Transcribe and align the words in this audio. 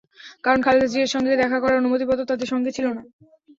কারণ, 0.43 0.59
খালেদা 0.61 0.87
জিয়ার 0.87 1.13
সঙ্গে 1.15 1.39
দেখা 1.41 1.57
করার 1.59 1.79
অনুমতিপত্র 1.81 2.29
তাঁদের 2.29 2.47
সঙ্গে 2.47 2.71
ছিল 2.71 2.85
না। 2.89 3.01